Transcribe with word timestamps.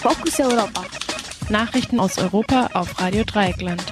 Fokus 0.00 0.38
Europa. 0.38 0.84
Nachrichten 1.50 1.98
aus 1.98 2.18
Europa 2.18 2.70
auf 2.72 3.00
Radio 3.00 3.24
Dreieckland. 3.24 3.82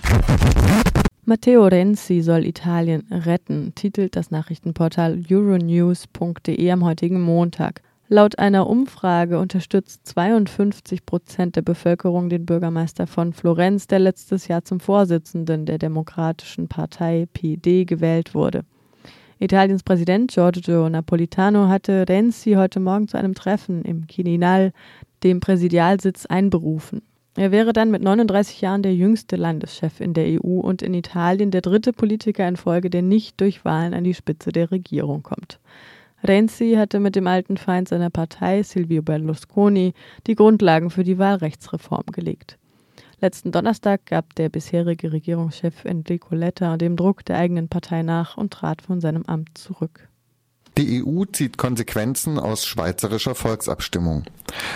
Matteo 1.25 1.67
Renzi 1.67 2.21
soll 2.21 2.47
Italien 2.47 3.05
retten, 3.11 3.73
titelt 3.75 4.15
das 4.15 4.31
Nachrichtenportal 4.31 5.21
euronews.de 5.29 6.71
am 6.71 6.84
heutigen 6.84 7.21
Montag. 7.21 7.83
Laut 8.07 8.39
einer 8.39 8.69
Umfrage 8.69 9.41
unterstützt 9.41 10.07
52 10.07 11.05
Prozent 11.05 11.57
der 11.57 11.62
Bevölkerung 11.62 12.29
den 12.29 12.46
Bürgermeister 12.46 13.09
von 13.09 13.32
Florenz, 13.32 13.88
der 13.88 13.98
letztes 13.98 14.46
Jahr 14.46 14.64
zum 14.64 14.79
Vorsitzenden 14.79 15.66
der 15.66 15.79
Demokratischen 15.79 16.68
Partei 16.68 17.27
PD 17.32 17.84
gewählt 17.84 18.32
wurde. 18.32 18.62
Italiens 19.38 19.82
Präsident 19.82 20.30
Giorgio 20.30 20.88
Napolitano 20.88 21.68
hatte 21.68 22.07
Renzi 22.09 22.52
heute 22.52 22.80
Morgen 22.80 23.07
zu 23.07 23.18
einem 23.18 23.34
Treffen 23.34 23.82
im 23.82 24.07
Quirinal, 24.07 24.73
dem 25.27 25.41
Präsidialsitz, 25.41 26.27
einberufen. 26.27 27.03
Er 27.34 27.51
wäre 27.51 27.73
dann 27.73 27.91
mit 27.91 28.03
39 28.03 28.61
Jahren 28.61 28.83
der 28.83 28.95
jüngste 28.95 29.37
Landeschef 29.37 30.01
in 30.01 30.15
der 30.15 30.41
EU 30.41 30.61
und 30.61 30.83
in 30.83 30.95
Italien 30.95 31.51
der 31.51 31.61
dritte 31.61 31.93
Politiker 31.93 32.47
in 32.48 32.57
Folge, 32.57 32.89
der 32.89 33.03
nicht 33.03 33.41
durch 33.41 33.65
Wahlen 33.65 33.93
an 33.93 34.05
die 34.05 34.15
Spitze 34.15 34.53
der 34.53 34.70
Regierung 34.70 35.23
kommt. 35.23 35.59
Renzi 36.25 36.75
hatte 36.79 37.01
mit 37.01 37.15
dem 37.17 37.27
alten 37.27 37.57
Feind 37.57 37.89
seiner 37.89 38.09
Partei, 38.09 38.62
Silvio 38.62 39.03
Berlusconi, 39.03 39.93
die 40.27 40.34
Grundlagen 40.34 40.91
für 40.91 41.05
die 41.05 41.19
Wahlrechtsreform 41.19 42.06
gelegt. 42.12 42.59
Letzten 43.20 43.51
Donnerstag 43.51 44.06
gab 44.06 44.34
der 44.37 44.48
bisherige 44.48 45.12
Regierungschef 45.12 45.84
Enrico 45.84 46.34
Letta 46.34 46.77
dem 46.77 46.97
Druck 46.97 47.25
der 47.25 47.39
eigenen 47.39 47.69
Partei 47.69 48.03
nach 48.03 48.37
und 48.37 48.53
trat 48.53 48.81
von 48.81 49.01
seinem 49.01 49.25
Amt 49.27 49.59
zurück. 49.59 50.09
Die 50.79 51.03
EU 51.03 51.25
zieht 51.25 51.57
Konsequenzen 51.57 52.39
aus 52.39 52.66
schweizerischer 52.66 53.34
Volksabstimmung. 53.34 54.25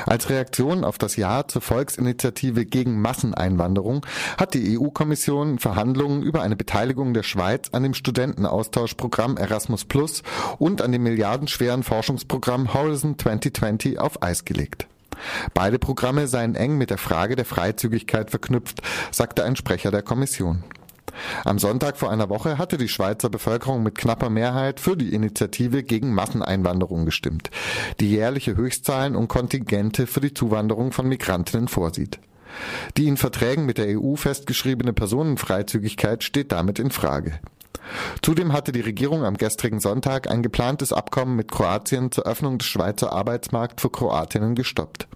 Als 0.07 0.31
Reaktion 0.31 0.83
auf 0.83 0.97
das 0.97 1.17
Ja 1.17 1.47
zur 1.47 1.61
Volksinitiative 1.61 2.65
gegen 2.65 3.03
Masseneinwanderung 3.03 4.07
hat 4.39 4.55
die 4.55 4.79
EU-Kommission 4.79 5.59
Verhandlungen 5.59 6.23
über 6.23 6.41
eine 6.41 6.57
Beteiligung 6.57 7.13
der 7.13 7.23
Schweiz 7.23 7.69
an 7.73 7.83
dem 7.83 7.93
Studentenaustauschprogramm 7.93 9.37
Erasmus 9.37 9.85
Plus 9.85 10.23
und 10.59 10.81
an 10.81 10.93
dem 10.93 11.03
milliardenschweren 11.03 11.83
Forschungsprogramm 11.83 12.73
Horizon 12.73 13.19
2020 13.19 13.99
auf 13.99 14.23
Eis 14.23 14.47
gelegt. 14.47 14.87
Beide 15.53 15.79
Programme 15.79 16.29
seien 16.29 16.55
eng 16.55 16.79
mit 16.79 16.89
der 16.89 16.97
Frage 16.97 17.37
der 17.37 17.45
Freizügigkeit 17.45 18.31
verknüpft, 18.31 18.81
sagte 19.11 19.45
ein 19.45 19.55
Sprecher 19.55 19.91
der 19.91 20.03
Kommission. 20.03 20.65
Am 21.45 21.59
Sonntag 21.59 21.97
vor 21.97 22.11
einer 22.11 22.29
Woche 22.29 22.59
hatte 22.59 22.79
die 22.79 22.89
Schweizer 22.89 23.31
Bevölkerung 23.31 23.83
mit 23.83 23.97
knapper 23.97 24.31
Mehrheit 24.31 24.81
für 24.81 24.97
die 24.97 25.15
Initiative 25.15 25.83
gegen 25.83 26.15
Masseneinwanderung 26.15 27.05
gestimmt, 27.05 27.51
die 28.01 28.11
jährliche 28.11 28.57
Höchstzahlen 28.57 29.17
und 29.17 29.29
Kontingente 29.29 30.07
für 30.07 30.21
die 30.21 30.35
Zuwanderung 30.35 30.93
von 30.93 31.09
Migrantinnen 31.09 31.69
vorsieht. 31.69 32.19
Die 32.97 33.07
in 33.07 33.17
Verträgen 33.17 33.67
mit 33.67 33.79
der 33.79 34.01
EU 34.01 34.17
festgeschriebene 34.17 34.93
Personenfreizügigkeit 34.93 36.25
steht 36.25 36.53
damit 36.53 36.79
in 36.79 36.91
Frage. 36.91 37.39
Zudem 38.23 38.53
hatte 38.53 38.73
die 38.73 38.81
Regierung 38.81 39.25
am 39.25 39.37
gestrigen 39.37 39.81
Sonntag 39.81 40.31
ein 40.31 40.43
geplantes 40.43 40.93
Abkommen 40.93 41.37
mit 41.37 41.51
Kroatien 41.51 42.13
zur 42.13 42.27
Öffnung 42.27 42.59
des 42.59 42.69
Schweizer 42.69 43.13
Arbeitsmarkts 43.13 43.83
für 43.83 43.91
Kroatinnen 43.91 44.55
gestoppt. 44.55 45.09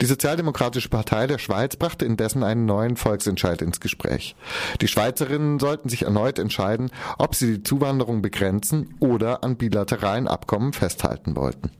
Die 0.00 0.06
Sozialdemokratische 0.06 0.88
Partei 0.88 1.26
der 1.26 1.38
Schweiz 1.38 1.76
brachte 1.76 2.04
indessen 2.04 2.42
einen 2.42 2.64
neuen 2.64 2.96
Volksentscheid 2.96 3.62
ins 3.62 3.80
Gespräch. 3.80 4.36
Die 4.80 4.88
Schweizerinnen 4.88 5.58
sollten 5.58 5.88
sich 5.88 6.02
erneut 6.02 6.38
entscheiden, 6.38 6.90
ob 7.18 7.34
sie 7.34 7.54
die 7.54 7.62
Zuwanderung 7.62 8.22
begrenzen 8.22 8.94
oder 9.00 9.44
an 9.44 9.56
bilateralen 9.56 10.28
Abkommen 10.28 10.72
festhalten 10.72 11.36
wollten. 11.36 11.70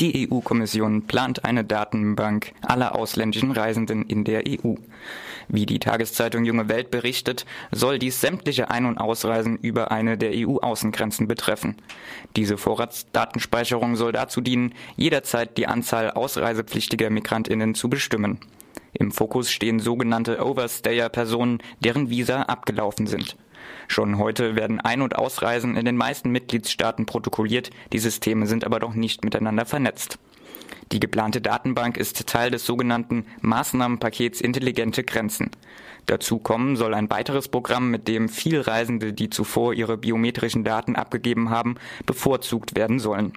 Die 0.00 0.30
EU-Kommission 0.30 1.08
plant 1.08 1.44
eine 1.44 1.64
Datenbank 1.64 2.52
aller 2.62 2.94
ausländischen 2.94 3.50
Reisenden 3.50 4.04
in 4.04 4.22
der 4.22 4.44
EU. 4.46 4.74
Wie 5.48 5.66
die 5.66 5.80
Tageszeitung 5.80 6.44
Junge 6.44 6.68
Welt 6.68 6.92
berichtet, 6.92 7.46
soll 7.72 7.98
dies 7.98 8.20
sämtliche 8.20 8.70
Ein- 8.70 8.86
und 8.86 8.98
Ausreisen 8.98 9.56
über 9.56 9.90
eine 9.90 10.16
der 10.16 10.30
EU-Außengrenzen 10.34 11.26
betreffen. 11.26 11.74
Diese 12.36 12.58
Vorratsdatenspeicherung 12.58 13.96
soll 13.96 14.12
dazu 14.12 14.40
dienen, 14.40 14.72
jederzeit 14.96 15.58
die 15.58 15.66
Anzahl 15.66 16.12
ausreisepflichtiger 16.12 17.10
Migrantinnen 17.10 17.74
zu 17.74 17.90
bestimmen. 17.90 18.38
Im 18.92 19.10
Fokus 19.10 19.50
stehen 19.50 19.80
sogenannte 19.80 20.44
Overstayer-Personen, 20.44 21.58
deren 21.80 22.08
Visa 22.08 22.42
abgelaufen 22.42 23.08
sind. 23.08 23.36
Schon 23.86 24.18
heute 24.18 24.56
werden 24.56 24.80
Ein- 24.80 25.02
und 25.02 25.16
Ausreisen 25.16 25.76
in 25.76 25.84
den 25.84 25.96
meisten 25.96 26.30
Mitgliedstaaten 26.30 27.06
protokolliert, 27.06 27.70
die 27.92 27.98
Systeme 27.98 28.46
sind 28.46 28.64
aber 28.64 28.78
doch 28.78 28.94
nicht 28.94 29.24
miteinander 29.24 29.64
vernetzt. 29.64 30.18
Die 30.92 31.00
geplante 31.00 31.40
Datenbank 31.40 31.96
ist 31.96 32.26
Teil 32.26 32.50
des 32.50 32.64
sogenannten 32.64 33.26
Maßnahmenpakets 33.40 34.40
Intelligente 34.40 35.04
Grenzen. 35.04 35.50
Dazu 36.06 36.38
kommen 36.38 36.76
soll 36.76 36.94
ein 36.94 37.10
weiteres 37.10 37.48
Programm, 37.48 37.90
mit 37.90 38.08
dem 38.08 38.30
Vielreisende, 38.30 39.12
die 39.12 39.28
zuvor 39.28 39.74
ihre 39.74 39.98
biometrischen 39.98 40.64
Daten 40.64 40.96
abgegeben 40.96 41.50
haben, 41.50 41.76
bevorzugt 42.06 42.74
werden 42.74 42.98
sollen. 42.98 43.32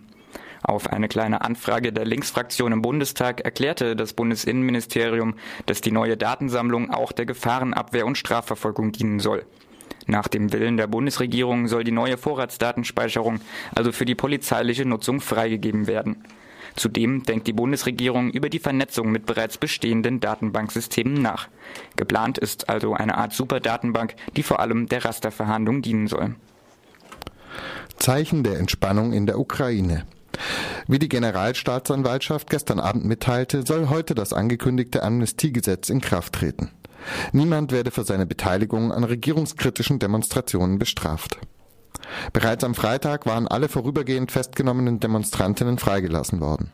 Auf 0.64 0.88
eine 0.88 1.08
kleine 1.08 1.42
Anfrage 1.42 1.92
der 1.92 2.06
Linksfraktion 2.06 2.72
im 2.72 2.82
Bundestag 2.82 3.42
erklärte 3.42 3.96
das 3.96 4.14
Bundesinnenministerium, 4.14 5.36
dass 5.66 5.82
die 5.82 5.92
neue 5.92 6.18
Datensammlung 6.18 6.92
auch 6.92 7.12
der 7.12 7.26
Gefahrenabwehr 7.26 8.06
und 8.06 8.18
Strafverfolgung 8.18 8.92
dienen 8.92 9.20
soll. 9.20 9.46
Nach 10.08 10.28
dem 10.28 10.52
Willen 10.52 10.78
der 10.78 10.88
Bundesregierung 10.88 11.68
soll 11.68 11.84
die 11.84 11.92
neue 11.92 12.18
Vorratsdatenspeicherung 12.18 13.40
also 13.76 13.92
für 13.92 14.06
die 14.06 14.16
polizeiliche 14.16 14.86
Nutzung 14.86 15.22
freigegeben 15.22 15.88
werden. 15.88 16.24
Zudem 16.76 17.24
denkt 17.24 17.48
die 17.48 17.54
Bundesregierung 17.54 18.32
über 18.32 18.50
die 18.50 18.60
Vernetzung 18.60 19.12
mit 19.12 19.26
bereits 19.26 19.58
bestehenden 19.58 20.20
Datenbanksystemen 20.20 21.22
nach. 21.22 21.50
Geplant 21.96 22.38
ist 22.38 22.70
also 22.70 22.94
eine 22.94 23.18
Art 23.18 23.34
Superdatenbank, 23.34 24.16
die 24.38 24.44
vor 24.44 24.60
allem 24.60 24.88
der 24.88 25.04
Rasterverhandlung 25.04 25.82
dienen 25.82 26.08
soll. 26.08 26.36
Zeichen 27.98 28.44
der 28.44 28.58
Entspannung 28.58 29.14
in 29.14 29.26
der 29.26 29.38
Ukraine. 29.38 30.06
Wie 30.88 30.98
die 30.98 31.10
Generalstaatsanwaltschaft 31.10 32.50
gestern 32.50 32.80
Abend 32.80 33.06
mitteilte, 33.06 33.64
soll 33.66 33.90
heute 33.90 34.16
das 34.16 34.34
angekündigte 34.34 35.04
Amnestiegesetz 35.04 35.90
in 35.90 36.02
Kraft 36.02 36.34
treten. 36.34 36.72
Niemand 37.32 37.72
werde 37.72 37.92
für 37.92 38.04
seine 38.04 38.26
Beteiligung 38.26 38.92
an 38.92 39.04
regierungskritischen 39.04 40.00
Demonstrationen 40.00 40.80
bestraft. 40.80 41.38
Bereits 42.34 42.64
am 42.64 42.76
Freitag 42.76 43.26
waren 43.26 43.48
alle 43.48 43.70
vorübergehend 43.70 44.32
festgenommenen 44.32 45.00
Demonstrantinnen 45.00 45.78
freigelassen 45.78 46.42
worden. 46.42 46.72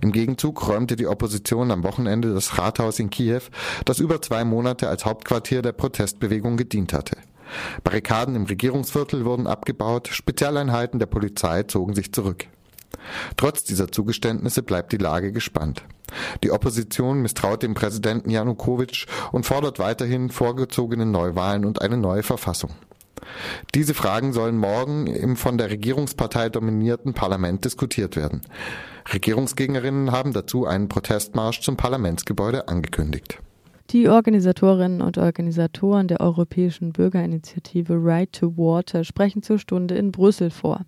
Im 0.00 0.12
Gegenzug 0.12 0.68
räumte 0.68 0.96
die 0.96 1.06
Opposition 1.06 1.70
am 1.70 1.82
Wochenende 1.82 2.32
das 2.32 2.58
Rathaus 2.58 2.98
in 2.98 3.10
Kiew, 3.10 3.42
das 3.84 3.98
über 3.98 4.22
zwei 4.22 4.44
Monate 4.44 4.88
als 4.88 5.04
Hauptquartier 5.04 5.62
der 5.62 5.72
Protestbewegung 5.72 6.56
gedient 6.56 6.92
hatte. 6.92 7.16
Barrikaden 7.82 8.36
im 8.36 8.44
Regierungsviertel 8.44 9.24
wurden 9.24 9.46
abgebaut, 9.46 10.08
Spezialeinheiten 10.08 10.98
der 10.98 11.06
Polizei 11.06 11.64
zogen 11.64 11.94
sich 11.94 12.12
zurück. 12.12 12.46
Trotz 13.36 13.64
dieser 13.64 13.90
Zugeständnisse 13.90 14.62
bleibt 14.62 14.92
die 14.92 14.98
Lage 14.98 15.32
gespannt. 15.32 15.84
Die 16.42 16.50
Opposition 16.50 17.22
misstraut 17.22 17.62
dem 17.62 17.74
Präsidenten 17.74 18.30
Janukowitsch 18.30 19.06
und 19.32 19.46
fordert 19.46 19.78
weiterhin 19.78 20.30
vorgezogene 20.30 21.06
Neuwahlen 21.06 21.64
und 21.64 21.82
eine 21.82 21.96
neue 21.96 22.22
Verfassung. 22.22 22.70
Diese 23.74 23.94
Fragen 23.94 24.32
sollen 24.32 24.58
morgen 24.58 25.06
im 25.06 25.36
von 25.36 25.58
der 25.58 25.70
Regierungspartei 25.70 26.48
dominierten 26.48 27.14
Parlament 27.14 27.64
diskutiert 27.64 28.16
werden. 28.16 28.42
Regierungsgegnerinnen 29.12 30.12
haben 30.12 30.32
dazu 30.32 30.66
einen 30.66 30.88
Protestmarsch 30.88 31.60
zum 31.60 31.76
Parlamentsgebäude 31.76 32.68
angekündigt. 32.68 33.38
Die 33.90 34.08
Organisatorinnen 34.08 35.02
und 35.02 35.18
Organisatoren 35.18 36.08
der 36.08 36.20
Europäischen 36.20 36.92
Bürgerinitiative 36.92 37.94
Right 37.94 38.32
to 38.32 38.56
Water 38.56 39.04
sprechen 39.04 39.42
zur 39.42 39.58
Stunde 39.58 39.94
in 39.94 40.10
Brüssel 40.10 40.50
vor. 40.50 40.86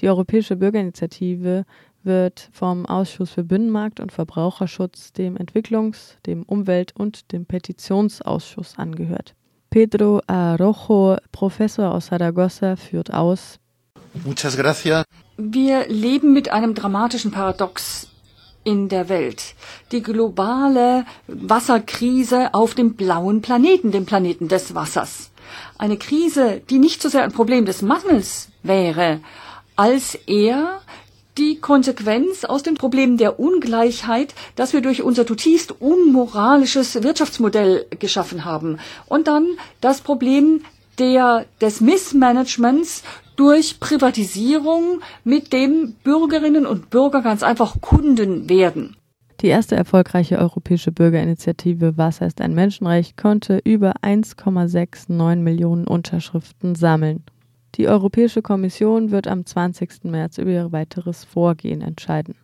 Die 0.00 0.08
Europäische 0.08 0.56
Bürgerinitiative 0.56 1.64
wird 2.04 2.48
vom 2.52 2.86
Ausschuss 2.86 3.30
für 3.30 3.44
Binnenmarkt 3.44 4.00
und 4.00 4.12
Verbraucherschutz, 4.12 5.12
dem 5.12 5.36
Entwicklungs-, 5.36 6.16
dem 6.26 6.42
Umwelt- 6.44 6.94
und 6.96 7.32
dem 7.32 7.46
Petitionsausschuss 7.46 8.78
angehört. 8.78 9.34
Pedro 9.70 10.20
Arrojo, 10.26 11.16
Professor 11.32 11.92
aus 11.92 12.06
Saragossa, 12.06 12.76
führt 12.76 13.12
aus. 13.12 13.58
Muchas 14.24 14.56
gracias. 14.56 15.04
Wir 15.36 15.88
leben 15.88 16.32
mit 16.32 16.50
einem 16.50 16.74
dramatischen 16.74 17.32
Paradox 17.32 18.06
in 18.62 18.88
der 18.88 19.08
Welt. 19.08 19.54
Die 19.92 20.02
globale 20.02 21.04
Wasserkrise 21.26 22.54
auf 22.54 22.74
dem 22.74 22.94
blauen 22.94 23.42
Planeten, 23.42 23.90
dem 23.90 24.06
Planeten 24.06 24.48
des 24.48 24.74
Wassers. 24.74 25.30
Eine 25.76 25.96
Krise, 25.96 26.62
die 26.70 26.78
nicht 26.78 27.02
so 27.02 27.08
sehr 27.08 27.24
ein 27.24 27.32
Problem 27.32 27.66
des 27.66 27.82
Mangels 27.82 28.48
wäre, 28.62 29.20
als 29.76 30.14
eher 30.14 30.80
die 31.38 31.58
Konsequenz 31.58 32.44
aus 32.44 32.62
den 32.62 32.74
Problemen 32.74 33.16
der 33.16 33.40
Ungleichheit, 33.40 34.34
das 34.56 34.72
wir 34.72 34.80
durch 34.80 35.02
unser 35.02 35.26
zutiefst 35.26 35.80
unmoralisches 35.80 37.02
Wirtschaftsmodell 37.02 37.86
geschaffen 37.98 38.44
haben. 38.44 38.78
Und 39.06 39.26
dann 39.26 39.46
das 39.80 40.00
Problem 40.00 40.62
der, 40.98 41.46
des 41.60 41.80
Missmanagements 41.80 43.02
durch 43.36 43.80
Privatisierung, 43.80 45.00
mit 45.24 45.52
dem 45.52 45.94
Bürgerinnen 46.04 46.66
und 46.66 46.90
Bürger 46.90 47.20
ganz 47.20 47.42
einfach 47.42 47.80
Kunden 47.80 48.48
werden. 48.48 48.96
Die 49.40 49.48
erste 49.48 49.74
erfolgreiche 49.74 50.38
europäische 50.38 50.92
Bürgerinitiative 50.92 51.98
Wasser 51.98 52.26
ist 52.26 52.40
ein 52.40 52.54
Menschenrecht 52.54 53.16
konnte 53.16 53.60
über 53.64 53.94
1,69 54.02 55.36
Millionen 55.36 55.86
Unterschriften 55.86 56.76
sammeln. 56.76 57.24
Die 57.76 57.88
Europäische 57.88 58.40
Kommission 58.40 59.10
wird 59.10 59.26
am 59.26 59.44
20. 59.44 60.04
März 60.04 60.38
über 60.38 60.50
ihr 60.50 60.72
weiteres 60.72 61.24
Vorgehen 61.24 61.80
entscheiden. 61.80 62.36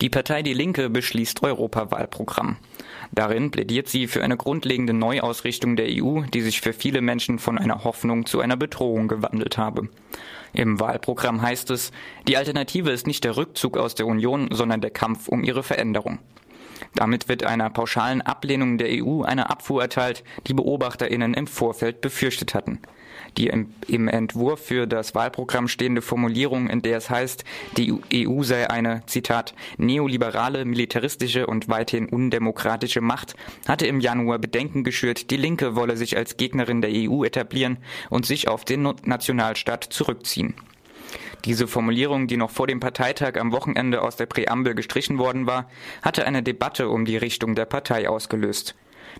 Die 0.00 0.08
Partei 0.08 0.42
Die 0.42 0.54
Linke 0.54 0.90
beschließt 0.90 1.42
Europawahlprogramm. 1.42 2.56
Darin 3.12 3.50
plädiert 3.50 3.88
sie 3.88 4.08
für 4.08 4.24
eine 4.24 4.36
grundlegende 4.36 4.94
Neuausrichtung 4.94 5.76
der 5.76 5.86
EU, 5.90 6.22
die 6.32 6.40
sich 6.40 6.60
für 6.60 6.72
viele 6.72 7.02
Menschen 7.02 7.38
von 7.38 7.58
einer 7.58 7.84
Hoffnung 7.84 8.26
zu 8.26 8.40
einer 8.40 8.56
Bedrohung 8.56 9.06
gewandelt 9.06 9.58
habe. 9.58 9.88
Im 10.54 10.80
Wahlprogramm 10.80 11.42
heißt 11.42 11.70
es, 11.70 11.92
die 12.26 12.36
Alternative 12.36 12.90
ist 12.90 13.06
nicht 13.06 13.22
der 13.24 13.36
Rückzug 13.36 13.76
aus 13.76 13.94
der 13.94 14.06
Union, 14.06 14.48
sondern 14.50 14.80
der 14.80 14.90
Kampf 14.90 15.28
um 15.28 15.44
ihre 15.44 15.62
Veränderung. 15.62 16.18
Damit 16.94 17.28
wird 17.28 17.44
einer 17.44 17.70
pauschalen 17.70 18.22
Ablehnung 18.22 18.78
der 18.78 18.88
EU 18.90 19.22
eine 19.22 19.50
Abfuhr 19.50 19.82
erteilt, 19.82 20.24
die 20.46 20.54
Beobachterinnen 20.54 21.34
im 21.34 21.46
Vorfeld 21.46 22.00
befürchtet 22.00 22.54
hatten. 22.54 22.80
Die 23.38 23.46
im, 23.46 23.72
im, 23.88 24.08
Entwurf 24.08 24.66
für 24.66 24.86
das 24.86 25.14
Wahlprogramm 25.14 25.68
stehende 25.68 26.02
Formulierung, 26.02 26.68
in 26.68 26.82
der 26.82 26.98
es 26.98 27.08
heißt, 27.08 27.44
die 27.76 27.94
EU 28.12 28.42
sei 28.42 28.68
eine, 28.68 29.04
Zitat, 29.06 29.54
neoliberale, 29.78 30.64
militaristische 30.64 31.46
und 31.46 31.68
weithin 31.68 32.08
undemokratische 32.08 33.00
Macht, 33.00 33.34
hatte 33.66 33.86
im 33.86 34.00
Januar 34.00 34.38
Bedenken 34.38 34.84
geschürt, 34.84 35.30
die 35.30 35.36
Linke 35.36 35.76
wolle 35.76 35.96
sich 35.96 36.16
als 36.16 36.36
Gegnerin 36.36 36.82
der 36.82 36.90
EU 36.92 37.24
etablieren 37.24 37.78
und 38.10 38.26
sich 38.26 38.48
auf 38.48 38.64
den 38.64 38.82
Nationalstaat 39.04 39.84
zurückziehen. 39.84 40.54
Diese 41.44 41.66
Formulierung, 41.66 42.28
die 42.28 42.36
noch 42.36 42.50
vor 42.50 42.68
dem 42.68 42.78
Parteitag 42.78 43.36
am 43.36 43.50
Wochenende 43.50 44.02
aus 44.02 44.14
der 44.14 44.26
Präambel 44.26 44.74
gestrichen 44.74 45.18
worden 45.18 45.46
war, 45.46 45.68
hatte 46.00 46.24
eine 46.24 46.42
Debatte 46.42 46.88
um 46.88 47.04
die 47.04 47.16
Richtung 47.16 47.56
der 47.56 47.64
Partei 47.64 48.08
ausgelöst. 48.08 48.76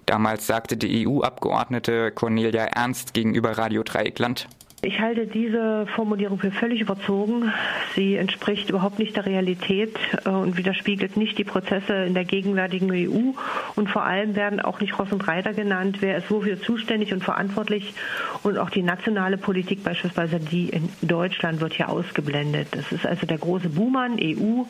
Damals 0.06 0.46
sagte 0.46 0.76
die 0.76 1.06
EU-Abgeordnete 1.06 2.12
Cornelia 2.12 2.64
Ernst 2.64 3.12
gegenüber 3.12 3.58
Radio 3.58 3.82
Dreieckland. 3.82 4.48
Ich 4.84 4.98
halte 4.98 5.28
diese 5.28 5.86
Formulierung 5.94 6.40
für 6.40 6.50
völlig 6.50 6.80
überzogen. 6.80 7.52
Sie 7.94 8.16
entspricht 8.16 8.68
überhaupt 8.68 8.98
nicht 8.98 9.14
der 9.14 9.26
Realität 9.26 9.96
äh, 10.24 10.28
und 10.28 10.56
widerspiegelt 10.56 11.16
nicht 11.16 11.38
die 11.38 11.44
Prozesse 11.44 11.94
in 12.04 12.14
der 12.14 12.24
gegenwärtigen 12.24 12.90
EU. 12.90 13.30
Und 13.76 13.88
vor 13.88 14.02
allem 14.02 14.34
werden 14.34 14.58
auch 14.58 14.80
nicht 14.80 14.98
Ross 14.98 15.12
und 15.12 15.28
Reiter 15.28 15.52
genannt. 15.52 15.98
Wer 16.00 16.16
ist 16.16 16.32
wofür 16.32 16.60
zuständig 16.60 17.12
und 17.12 17.22
verantwortlich? 17.22 17.94
Und 18.42 18.58
auch 18.58 18.70
die 18.70 18.82
nationale 18.82 19.38
Politik, 19.38 19.84
beispielsweise 19.84 20.40
die 20.40 20.70
in 20.70 20.88
Deutschland, 21.00 21.60
wird 21.60 21.74
hier 21.74 21.88
ausgeblendet. 21.88 22.66
Das 22.72 22.90
ist 22.90 23.06
also 23.06 23.24
der 23.24 23.38
große 23.38 23.68
Buhmann, 23.68 24.18
EU. 24.20 24.62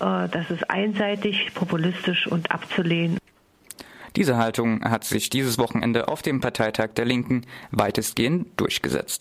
Äh, 0.00 0.28
das 0.30 0.50
ist 0.50 0.70
einseitig, 0.70 1.52
populistisch 1.52 2.26
und 2.26 2.50
abzulehnen. 2.50 3.18
Diese 4.16 4.36
Haltung 4.36 4.84
hat 4.84 5.04
sich 5.04 5.30
dieses 5.30 5.58
Wochenende 5.58 6.08
auf 6.08 6.20
dem 6.22 6.40
Parteitag 6.40 6.88
der 6.96 7.06
Linken 7.06 7.46
weitestgehend 7.70 8.48
durchgesetzt. 8.60 9.20